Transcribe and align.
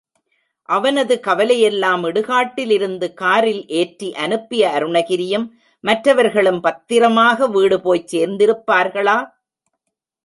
அவனது 0.69 1.19
கவலையெல்லாம் 1.19 2.03
இடுகாட்டிலிருந்து 2.03 3.07
காரில் 3.13 3.61
ஏற்றி 3.71 4.09
அனுப்பிய 4.15 4.71
அருணகிரியும், 4.77 5.45
மற்றவர்களும் 5.83 6.61
பத்திரமாக 6.61 7.47
வீடு 7.47 7.79
போய்ச் 7.81 8.09
சேர்ந்திருப்பார்களா? 8.15 9.17